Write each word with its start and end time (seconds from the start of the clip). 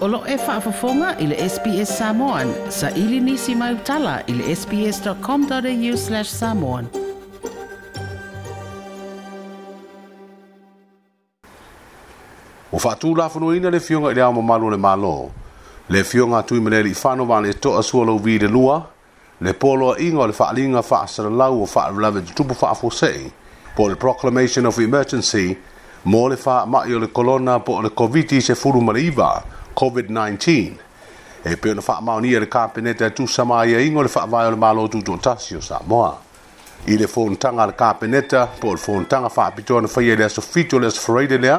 Olo 0.00 0.22
e 0.26 0.36
whaafafonga 0.36 1.16
i 1.18 1.26
le 1.26 1.36
SPS 1.48 1.98
Samoan. 1.98 2.54
Sa 2.70 2.88
ili 2.90 3.20
nisi 3.20 3.54
mai 3.54 3.74
utala 3.74 4.20
i 4.26 4.32
le 4.32 4.54
sps.com.au 4.56 5.96
slash 6.00 6.30
samoan. 6.32 6.86
O 12.72 12.78
whaatū 12.80 13.12
la 13.16 13.26
whanuina 13.28 13.68
le 13.70 13.80
fionga 13.80 14.08
i 14.08 14.14
le 14.16 14.22
au 14.24 14.32
mamalu 14.38 14.70
le 14.70 14.76
malo. 14.80 15.30
Le 15.88 16.00
fionga 16.04 16.42
tu 16.42 16.56
i 16.56 16.60
meneli 16.64 16.90
i 16.90 16.94
whanu 16.96 17.28
wane 17.28 17.52
to 17.52 17.76
asua 17.78 18.04
lau 18.08 18.16
vi 18.18 18.38
le 18.38 18.48
lua. 18.48 18.78
Le 19.40 19.52
polo 19.52 19.92
a 19.92 19.98
inga 20.00 20.22
o 20.22 20.26
le 20.26 20.32
whaalinga 20.38 20.80
whaasara 20.80 21.28
lau 21.30 21.60
o 21.62 21.66
whaalavet 21.74 22.32
tupu 22.34 22.54
whaafosei. 22.62 23.28
Po 23.76 23.84
le 23.88 23.94
proclamation 23.96 24.64
of 24.66 24.78
emergency, 24.80 25.58
mo 26.04 26.24
le 26.32 26.38
wha 26.44 26.64
mai 26.66 26.94
o 26.94 26.98
le 26.98 27.06
kolona 27.06 27.58
po 27.60 27.82
le 27.82 27.88
COVID-19 27.92 28.40
se 28.40 28.54
furu 28.54 28.80
mariva. 28.80 29.32
Mo 29.44 29.50
le 29.52 29.59
COVID-19. 29.80 30.74
E 31.44 31.54
pe 31.56 31.70
ona 31.70 31.82
whaamaonia 31.86 32.40
le 32.42 32.46
kāpeneta 32.52 33.08
tu 33.16 33.24
sama 33.26 33.62
ia 33.66 33.80
ingo 33.80 34.02
le 34.04 34.08
whaavai 34.12 34.46
o 34.46 34.50
le 34.52 34.56
malo 34.60 34.84
tu 34.92 34.98
tō 35.00 35.16
tasi 35.24 35.56
o 35.56 35.60
Samoa. 35.60 36.10
I 36.86 36.96
le 37.00 37.08
fōntanga 37.08 37.66
le 37.66 37.72
kāpeneta, 37.76 38.42
po 38.60 38.72
le 38.74 38.80
fōntanga 38.84 39.30
whaapitoa 39.32 39.82
na 39.82 39.88
whaia 39.88 40.12
e 40.16 40.16
le 40.20 40.24
aso 40.26 40.42
fito 40.44 40.78
le 40.78 40.88
aso 40.90 41.00
whareide 41.12 41.38
lea, 41.40 41.58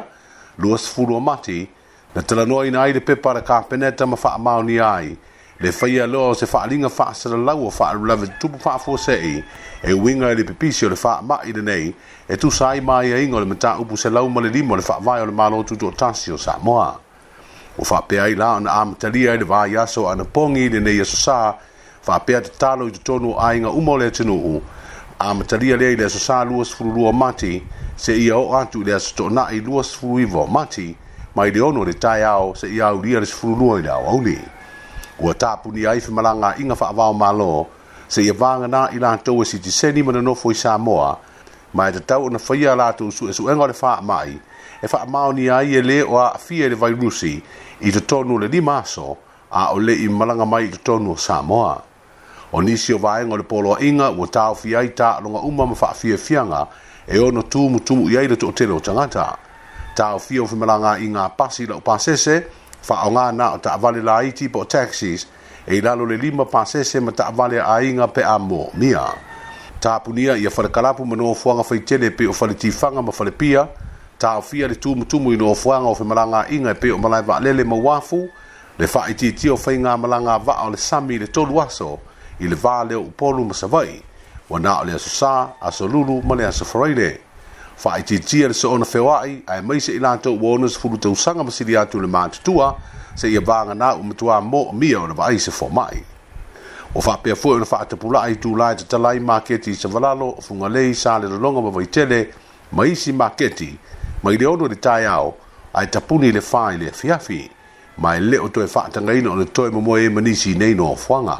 lua 0.59 0.77
sifuru 0.77 1.15
o 1.15 1.19
mati, 1.19 1.67
na 2.15 2.21
talanoa 2.21 2.67
ina 2.67 2.81
ai 2.81 2.93
le 2.93 3.01
pepa 3.01 3.33
le 3.33 3.41
kāpeneta 3.41 4.05
ma 4.07 4.17
whaamaonia 4.21 4.85
ai, 4.93 5.17
le 5.59 5.71
faia 5.71 6.05
loa 6.07 6.35
se 6.35 6.45
faaaliga 6.45 6.89
faasalalau 6.89 7.65
o 7.65 7.69
faalulave 7.69 8.27
tutupu 8.27 8.59
faafuaseʻi 8.65 9.35
e 9.83 9.93
uiga 9.93 10.29
e 10.31 10.35
le 10.35 10.43
pipisi 10.43 10.85
o 10.85 10.89
le 10.89 10.95
faamaʻi 10.95 11.55
lenei 11.57 11.93
e 12.29 12.37
tusa 12.37 12.69
ai 12.69 12.81
maiaiga 12.81 13.35
o 13.37 13.45
le 13.45 13.53
mataupu 13.53 13.97
selau 13.97 14.29
ma 14.29 14.41
le 14.41 14.49
lima 14.49 14.75
le 14.75 14.81
faavae 14.81 15.21
o 15.21 15.25
le 15.25 15.31
malo 15.31 15.63
tutuatasi 15.63 16.31
o 16.33 16.37
samoa 16.37 16.89
o 17.81 17.85
fa 17.85 18.01
pe 18.07 18.19
ai 18.19 18.33
la 18.37 18.59
na 18.59 18.71
am 18.81 18.93
tali 18.97 19.27
ai 19.29 19.37
va 19.37 19.65
ya 19.67 19.85
so 19.87 20.05
an 20.07 20.25
pongi 20.31 20.69
le 20.69 20.79
ne 20.79 20.91
yeso 20.97 21.17
sa 21.25 21.53
fa 22.05 22.19
pe 22.25 22.33
te 22.39 22.51
talo 22.59 22.85
i 22.87 22.91
tonu 23.05 23.33
ai 23.47 23.59
nga 23.59 23.69
umole 23.69 24.11
tinu 24.11 24.35
u 24.35 24.61
am 25.19 25.39
tali 25.49 25.69
le 25.81 25.95
le 25.99 26.09
so 26.09 26.19
sa 26.19 26.43
luas 26.49 26.69
fulu 26.75 26.91
lua 26.95 27.11
mati 27.13 27.63
se 28.03 28.11
ia 28.17 28.37
o 28.37 28.53
atu 28.59 28.79
le 28.87 28.99
sto 28.99 29.25
na 29.29 29.43
i 29.55 29.59
luas 29.67 29.87
fulu 29.97 30.19
i 30.19 30.25
vo 30.25 30.45
mati 30.55 30.87
mai 31.35 31.49
le 31.53 31.59
ono 31.61 31.83
le 31.87 31.93
tai 31.93 32.23
ao 32.23 32.53
se 32.55 32.67
ia 32.67 32.93
u 32.93 33.01
lia 33.03 33.19
le 33.19 33.25
fulu 33.37 33.55
lua 33.59 33.79
i 33.79 33.81
dau 33.87 34.01
auli 34.11 34.37
ua 35.23 35.33
tapu 35.33 35.71
ni 35.71 35.85
ai 35.85 35.99
fi 36.05 36.11
malanga 36.11 36.49
inga 36.61 36.75
fa 36.79 36.85
avao 36.93 37.13
malo 37.13 37.51
se 38.13 38.21
ia 38.21 38.33
vanga 38.41 38.67
na 38.73 38.81
i 38.91 38.97
la 39.03 39.11
tau 39.25 39.41
e 39.41 39.45
si 39.49 39.57
tiseni 39.63 40.01
mananofo 40.03 40.51
i 40.51 40.55
Samoa 40.63 41.09
mai 41.75 41.89
te 41.95 41.99
tau 42.09 42.23
na 42.33 42.39
faya 42.47 42.71
la 42.79 42.87
tu 42.97 43.05
su 43.17 43.23
esu 43.31 43.43
engore 43.51 43.73
fa 43.81 43.91
mai 44.09 44.31
e 44.81 44.87
fa 44.87 45.05
maoni 45.07 45.47
ai 45.49 45.75
e 45.75 45.81
le 45.81 46.01
o 46.01 46.17
a 46.19 46.37
fie 46.37 46.67
le 46.69 46.75
vairusi 46.81 47.33
i 47.87 47.91
te 47.91 48.01
tonu 48.05 48.37
le 48.37 48.47
limaso 48.47 49.17
a 49.49 49.71
o 49.73 49.77
le 49.79 49.93
i 49.93 50.07
malanga 50.09 50.45
mai 50.45 50.65
i 50.65 50.69
te 50.69 50.79
tonu 50.87 51.11
o 51.11 51.15
Samoa. 51.15 51.73
O 52.51 52.61
nisi 52.61 52.91
o 52.93 52.97
vaenga 52.97 53.37
le 53.37 53.43
polo 53.43 53.73
a 53.73 53.79
inga 53.81 54.07
o 54.11 54.25
tau 54.27 54.55
fi 54.55 54.75
ai 54.75 54.89
ta 54.93 55.19
longa 55.21 55.39
uma 55.39 55.65
ma 55.65 55.75
faa 55.75 55.93
fie 55.93 56.17
fianga 56.17 56.67
e 57.05 57.17
ono 57.19 57.41
tumu 57.45 57.79
tumu 57.83 58.09
i 58.09 58.17
aile 58.17 58.35
to 58.37 58.47
o 58.47 58.51
tangata. 58.79 59.37
Tau 59.95 60.19
fi 60.19 60.39
o 60.39 60.47
malanga 60.55 60.97
i 60.97 61.07
ngā 61.07 61.35
pasi 61.37 61.65
la 61.65 61.75
upasese 61.75 62.45
faa 62.81 63.07
o 63.07 63.11
ngā 63.11 63.33
na 63.35 63.53
o 63.53 63.57
ta 63.59 63.73
avale 63.73 64.01
la 64.03 64.21
iti 64.23 64.47
po 64.49 64.65
taxis 64.65 65.25
e 65.65 65.81
lalo 65.81 66.05
le 66.05 66.17
lima 66.17 66.45
pasese 66.45 66.99
ma 66.99 67.11
ta 67.11 67.25
avale 67.27 67.59
a 67.59 67.81
inga 67.83 68.07
pe 68.07 68.21
a 68.23 68.37
mo 68.39 68.69
mia. 68.73 69.05
Tāpunia 69.81 70.37
ia 70.37 70.49
whare 70.49 70.69
kalapu 70.69 71.05
ma 71.05 71.15
noa 71.15 71.33
fuanga 71.35 71.61
whaitele 71.63 72.11
pe 72.17 72.27
o 72.27 72.31
whare 72.33 72.53
tifanga 72.55 73.01
ma 73.01 73.11
whare 73.17 73.31
taʻofia 74.21 74.67
le 74.69 74.75
tumutumu 74.75 75.31
i 75.33 75.37
loa 75.37 75.55
foaga 75.55 75.89
o 75.89 75.95
femalagaʻiga 75.95 76.71
e 76.71 76.77
pe 76.79 76.91
o 76.93 76.97
malae 76.97 77.23
vaalele 77.27 77.63
ma 77.63 77.75
uafu 77.75 78.29
le 78.79 78.87
faaitiitia 78.87 79.53
o 79.53 79.57
faiga 79.57 79.97
malaga 79.97 80.33
avaa 80.35 80.65
o 80.67 80.69
le 80.69 80.77
sami 80.77 81.15
i 81.15 81.17
le 81.19 81.27
tolu 81.27 81.61
aso 81.61 81.97
i 82.39 82.47
le 82.47 82.55
valeo 82.55 83.01
upolu 83.01 83.43
ma 83.49 83.53
savai 83.53 83.97
ua 84.49 84.59
na 84.59 84.77
o 84.81 84.83
le 84.85 84.93
asosā 84.93 85.49
aso 85.61 85.87
lulu 85.87 86.21
ma 86.21 86.35
le 86.35 86.45
aso 86.45 86.65
faraile 86.65 87.19
faaitiitia 87.77 88.47
le 88.47 88.53
soona 88.53 88.85
feoaʻi 88.85 89.41
ae 89.49 89.61
maise 89.61 89.91
i 89.95 89.99
latou 89.99 90.37
ua 90.37 90.53
6 90.59 90.97
tausaga 90.97 91.43
ma 91.43 91.51
sili 91.51 91.77
atu 91.77 91.99
le 92.01 92.07
matutua 92.07 92.75
seʻia 93.17 93.41
vaganaʻu 93.41 94.03
ma 94.03 94.13
tuā 94.13 94.41
mo 94.41 94.61
omia 94.69 95.01
o 95.01 95.07
le 95.07 95.13
vaai 95.17 95.39
se 95.39 95.51
foamaʻi 95.51 96.03
ua 96.95 97.01
faapea 97.01 97.33
foʻi 97.35 97.55
ona 97.57 97.65
faatapulaʻa 97.65 98.29
i 98.31 98.35
tulā 98.37 98.71
e 98.71 98.75
tatala 98.83 99.15
i 99.15 99.19
maketi 99.19 99.71
i 99.71 99.75
savalalo 99.75 100.29
o 100.37 100.41
fugalei 100.41 100.93
sa 100.93 101.17
le 101.17 101.27
lologa 101.27 101.61
ma 101.61 101.69
vaitele 101.71 102.21
ma 102.71 102.85
isi 102.85 103.13
maketi 103.13 103.73
ma 104.21 104.31
i 104.31 104.37
le 104.37 104.45
ono 104.45 104.67
le 104.67 104.77
taiao 104.79 105.35
ae 105.73 105.87
tapuni 105.89 106.27
i 106.27 106.31
le 106.35 106.41
fā 106.45 106.65
i 106.75 106.77
le 106.77 106.89
afiafi 106.89 107.49
ma 107.97 108.15
e 108.15 108.19
le 108.21 108.37
o 108.37 108.49
toe 108.49 108.67
faatagaina 108.67 109.31
o 109.31 109.35
le 109.35 109.45
toe 109.51 109.69
momoe 109.69 110.05
e 110.05 110.09
manisi 110.09 110.53
nei 110.55 110.75
no 110.75 110.91
afoaga 110.93 111.39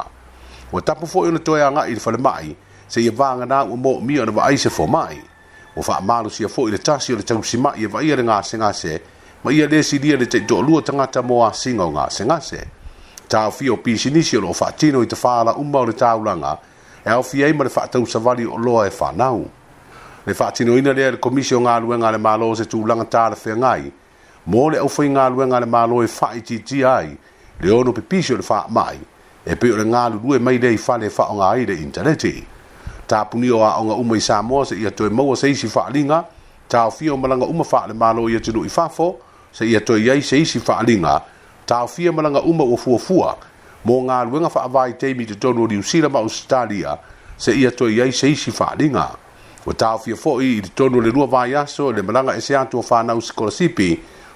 ua 0.72 0.80
tapu 0.82 1.06
foʻi 1.06 1.28
ona 1.30 1.38
toe 1.38 1.60
agaʻi 1.62 1.90
i 1.90 1.94
le 1.94 2.00
falemaʻi 2.00 2.54
seia 2.88 3.12
vaganā 3.12 3.62
ua 3.70 3.76
moomia 3.76 4.22
ona 4.22 4.32
vaai 4.32 4.56
se 4.58 4.68
fomaʻi 4.68 5.20
ua 5.76 5.82
faamalosia 5.82 6.48
foʻi 6.50 6.70
le 6.74 6.78
tasi 6.78 7.12
o 7.14 7.16
le 7.16 7.22
tausimaʻi 7.22 7.84
e 7.84 7.86
vaia 7.86 8.16
le 8.16 8.22
gasegase 8.24 9.00
ma 9.44 9.52
ia 9.52 9.66
lē 9.66 9.82
silia 9.82 10.16
le 10.16 10.26
taʻitoʻalua 10.26 10.82
tagata 10.82 11.22
mo 11.22 11.46
asiga 11.46 11.86
nga 11.86 12.10
se 12.40 12.60
taofia 13.28 13.72
o 13.72 13.76
pisinisi 13.76 14.36
o 14.36 14.40
loo 14.40 14.52
faatino 14.52 15.02
i 15.02 15.06
tafālauma 15.06 15.78
o 15.78 15.84
le 15.86 15.92
taulaga 15.92 16.58
e 17.06 17.10
aofi 17.10 17.44
ai 17.44 17.52
ma 17.52 17.64
le 17.64 17.70
faatausavali 17.70 18.44
o 18.46 18.58
loa 18.58 18.86
e 18.86 18.90
fanau 18.90 19.48
le 20.26 20.34
faatinoina 20.34 20.92
lea 20.92 21.10
le 21.10 21.16
komisi 21.16 21.54
o 21.54 21.60
galuega 21.60 22.08
a 22.08 22.12
le 22.12 22.18
malo 22.18 22.54
se 22.54 22.64
tulaga 22.64 23.04
talafeagai 23.04 23.92
mo 24.46 24.68
le 24.70 24.78
aufai 24.78 25.08
galuega 25.08 25.56
a 25.56 25.60
le 25.60 25.66
malo 25.66 26.02
e 26.02 26.06
faaitiiti 26.06 26.80
e 26.80 26.84
ai 26.84 27.16
le 27.60 27.70
ono 27.70 27.92
pipisi 27.92 28.32
o 28.32 28.36
le 28.36 28.44
mai. 28.68 29.00
e 29.44 29.56
pei 29.56 29.70
o 29.70 29.76
le 29.76 29.84
galulue 29.88 30.38
mai 30.38 30.58
lea 30.58 30.70
le 30.70 30.76
fale 30.78 31.06
o 31.06 31.10
faaoga 31.10 31.48
ai 31.48 31.64
le 31.66 31.74
intaneti 31.74 32.46
tapunia 33.06 33.54
o 33.54 33.64
aʻoga 33.64 33.98
uma 33.98 34.16
i 34.16 34.20
se 34.20 34.32
seʻia 34.32 34.94
toe 34.94 35.08
maua 35.10 35.34
se 35.36 35.48
isi 35.50 35.66
faaliga 35.68 36.24
taofia 36.68 37.12
o 37.14 37.16
malaga 37.16 37.44
uma 37.44 37.64
faalemalo 37.64 38.28
ia 38.30 38.38
tunuu 38.40 38.64
i 38.64 38.70
Se 38.70 39.64
seʻia 39.64 39.82
toe 39.84 39.98
iai 40.00 40.22
se 40.22 40.36
isi 40.40 40.60
faaliga 40.60 41.20
taofia 41.66 42.12
malanga 42.12 42.42
uma 42.46 42.62
ua 42.64 42.76
fuafua 42.78 43.36
mo 43.84 44.06
galuega 44.06 44.48
faavaiteimi 44.50 45.26
totonu 45.26 45.62
o 45.62 45.66
liusila 45.66 46.08
ma 46.08 46.18
o 46.18 46.22
ausitalia 46.22 46.96
seʻia 47.38 47.74
toe 47.74 47.90
iai 47.90 48.12
se 48.12 48.30
isi 48.30 48.52
linga 48.78 49.18
ua 49.66 49.74
taofia 49.74 50.14
foʻi 50.16 50.46
i 50.58 50.60
le 50.62 50.68
tonu 50.74 50.98
o 50.98 51.00
le 51.00 51.10
lua 51.10 51.26
vaiaso 51.30 51.90
i 51.90 51.94
le 51.96 52.02
malaga 52.02 52.32
ese 52.36 52.56
atu 52.56 52.78
o 52.78 52.82
fanau 52.82 53.20
sikolasipi 53.20 53.88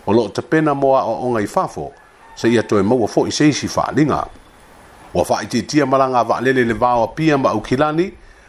o 0.06 0.12
loo 0.12 0.28
tapena 0.28 0.75
mo 0.75 0.88
aʻoaʻoga 1.00 1.41
i 1.42 1.47
fafo 1.47 1.84
seʻia 2.41 2.62
toe 2.69 2.82
maua 2.82 3.09
foʻi 3.14 3.31
se 3.38 3.44
isi 3.48 3.69
faaaliga 3.69 4.19
ua 5.15 5.25
faaitiitia 5.31 5.86
malaga 5.86 6.19
a 6.20 6.25
vaalele 6.31 6.60
i 6.62 6.65
le 6.65 6.75
vaoapia 6.81 7.38
ma 7.38 7.48
aukilani 7.50 8.06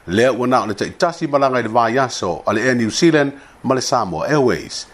lea 0.08 0.32
ua 0.32 0.48
na 0.48 0.62
o 0.64 0.68
le 0.68 0.74
taʻitasi 0.74 1.28
malaga 1.30 1.60
i 1.60 1.64
le 1.66 1.70
vaiaso 1.74 2.42
a 2.46 2.54
le 2.54 2.62
air 2.62 2.76
new 2.76 2.90
zealand 2.90 3.32
ma 3.64 3.76
le 3.76 3.82
samoa 3.82 4.28
airways 4.28 4.86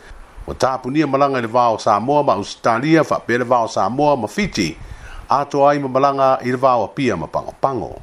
ua 0.47 0.53
tapunia 0.55 1.07
malaga 1.07 1.37
i 1.37 1.41
le 1.41 1.47
vao 1.51 1.77
samoa 1.79 2.23
ma 2.23 2.33
ausitalia 2.39 3.03
faapea 3.03 3.37
le 3.43 3.43
vao 3.43 3.67
samoa 3.67 4.15
ma 4.15 4.27
fiti 4.27 4.71
atoa 5.29 5.71
ai 5.71 5.79
ma 5.79 5.87
malaga 5.87 6.39
i 6.47 6.51
le 6.51 6.57
vaoapia 6.57 7.15
ma 7.17 7.27
pagopago 7.27 7.59
pango 7.61 8.01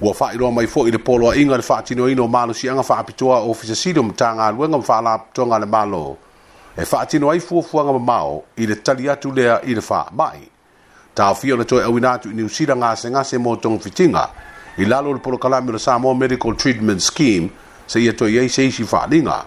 ua 0.00 0.12
faailoa 0.14 0.50
mai 0.52 0.66
foʻi 0.66 0.90
le 0.92 0.98
poloaʻiga 0.98 1.56
le 1.56 1.62
faatinoaina 1.62 2.22
o 2.22 2.28
malosiaga 2.28 2.82
faapitoa 2.82 3.40
o 3.48 3.54
fesasili 3.54 3.98
o 3.98 4.02
matagaluega 4.02 4.76
ma 4.76 4.82
faalapotoga 4.84 5.56
a 5.56 5.58
le 5.58 5.66
malo 5.66 6.16
e 6.76 6.84
faatino 6.84 7.30
ai 7.30 7.40
fuafuaga 7.40 7.92
mamao 7.92 8.42
i 8.56 8.66
le 8.66 8.74
tali 8.76 9.08
atu 9.08 9.32
lea 9.32 9.60
i 9.64 9.74
le 9.74 9.80
faamaʻi 9.80 10.42
taofia 11.14 11.54
ona 11.54 11.64
toe 11.64 11.82
auina 11.84 12.12
atu 12.12 12.28
i 12.30 12.34
niusila 12.34 12.76
gasegase 12.76 13.38
mo 13.38 13.56
togafitiga 13.56 14.28
i 14.76 14.84
lalo 14.84 15.12
le 15.14 15.18
polokalami 15.20 15.68
o 15.68 15.72
le 15.72 15.78
samoa 15.78 16.14
medical 16.14 16.52
treatment 16.56 17.00
scheme 17.00 17.48
seia 17.86 18.12
toeiai 18.12 18.48
se 18.48 18.66
isi 18.68 18.84
faaliga 18.84 19.44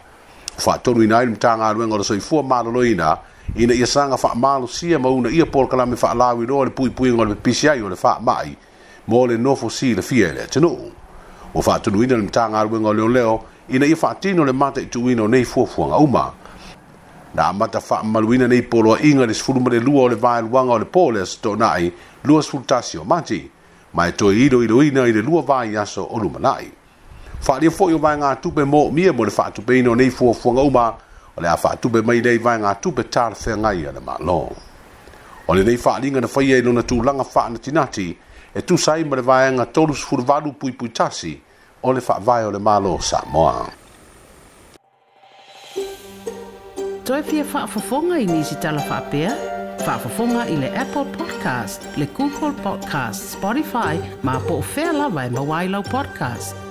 u 0.58 0.62
faatonuina 0.62 1.18
ai 1.18 1.26
le 1.26 1.32
matagaluega 1.32 1.94
o 1.94 1.98
le 1.98 2.04
soifua 2.04 2.64
lo 2.66 2.82
ina 2.86 3.18
ia 3.56 3.86
saga 3.88 4.18
faamalosia 4.18 4.98
ma 5.00 5.10
una 5.10 5.30
ia 5.30 5.46
polokalami 5.46 5.96
faalauiloa 5.96 6.66
le 6.66 6.72
puipuiga 6.72 7.22
o 7.22 7.26
le 7.26 7.36
pepisi 7.36 7.70
ai 7.70 7.82
o 7.82 7.90
le 7.90 7.96
faamaʻi 7.96 8.56
mo 9.10 9.26
le 9.26 9.38
nofo 9.38 9.70
si 9.72 9.96
le 9.96 10.02
fia 10.04 10.32
le 10.32 10.46
tino 10.46 10.70
o 11.54 11.62
fa 11.62 11.80
tu 11.82 11.90
le 11.90 12.06
mta 12.16 12.46
nga 12.50 12.62
rwe 12.64 12.78
leo 12.94 13.08
leo 13.08 13.34
ina 13.70 13.86
i 13.86 13.96
fa 13.96 14.14
tino 14.22 14.46
le 14.46 14.54
mata 14.54 14.80
i 14.82 14.86
tu 14.88 15.10
ino 15.10 15.26
nei 15.28 15.44
fo 15.46 15.66
fo 15.66 15.88
nga 15.90 15.98
uma 15.98 16.32
na 17.34 17.52
mata 17.52 17.80
fa 17.80 18.04
maluina 18.04 18.46
nei 18.48 18.62
polo 18.62 18.96
inga 19.02 19.26
le 19.26 19.34
sfulu 19.34 19.60
mo 19.60 19.70
le 19.70 19.80
lua 19.80 20.02
o 20.04 20.08
le 20.10 20.16
vae 20.16 20.42
luanga 20.42 20.74
o 20.74 20.78
le 20.78 20.86
pole 20.86 21.22
as 21.22 21.40
to 21.42 21.56
nai 21.56 21.92
lua 22.24 22.42
sfulu 22.44 22.64
tasio 22.66 23.04
mati 23.04 23.50
ma 23.94 24.06
e 24.08 24.12
toi 24.14 24.36
ido 24.46 24.62
ido 24.64 24.82
ina 24.84 25.02
i 25.08 25.12
le 25.12 25.22
lua 25.24 25.42
vae 25.42 25.66
yaso 25.74 26.02
o 26.04 26.20
luma 26.20 26.38
nai 26.40 26.72
fa 27.40 27.58
li 27.60 27.70
fo 27.70 27.90
yo 27.90 27.98
vae 27.98 28.16
nga 28.18 28.36
tupe 28.36 28.64
mo 28.64 28.92
mie 28.92 29.12
mo 29.12 29.26
le 29.26 29.32
fa 29.32 29.50
tupe 29.50 29.78
ino 29.80 29.96
nei 29.96 30.12
fo 30.12 30.34
fo 30.34 30.52
nga 30.54 30.62
uma 30.62 30.86
o 31.36 31.42
le 31.42 31.48
a 31.48 31.56
fa 31.58 31.76
tupe 31.82 32.02
mai 32.04 32.22
nei 32.22 32.38
vae 32.38 32.60
nga 32.60 32.76
tupe 32.76 33.10
tar 33.10 33.34
fe 33.34 33.58
nga 33.58 33.74
i 33.74 33.88
ana 33.90 34.00
ma 34.00 34.18
lo 34.20 34.40
o 35.50 35.54
le 35.54 35.64
nei 35.64 35.78
fa 35.78 35.98
linga 36.00 36.20
na 36.22 36.28
fa 36.28 36.42
ye 36.44 36.60
ino 36.62 36.72
na 36.74 36.84
tu 36.84 37.02
langa 37.02 37.24
fa 37.24 37.50
na 37.50 37.58
tinati 37.58 38.10
e 38.56 38.62
tu 38.64 38.76
sai 38.76 39.04
mbre 39.04 39.22
vai 39.22 39.52
nga 39.52 39.66
tolu 39.66 39.94
sfurvalu 39.94 40.52
pui 40.54 40.72
pui 40.72 40.90
tasi 40.90 41.42
o 41.82 41.92
le 41.92 42.02
vai 42.20 42.46
o 42.46 42.52
le 42.52 42.60
malo 42.60 42.98
Samoa. 43.00 43.70
Toi 47.06 47.22
pia 47.24 47.44
fofonga 47.44 48.18
i 48.20 48.26
nisi 48.26 48.56
tala 48.58 48.80
fa 48.82 49.00
Whaafafonga 49.80 50.44
i 50.52 50.56
le 50.58 50.68
Apple 50.78 51.06
Podcast, 51.18 51.88
le 51.96 52.06
Google 52.14 52.52
Podcast, 52.62 53.32
Spotify, 53.32 53.98
ma 54.22 54.38
po 54.38 54.60
o 54.60 54.64
vai 54.76 54.92
lawa 54.94 55.26
e 55.26 55.30
mawailau 55.30 55.82
podcast. 55.90 56.69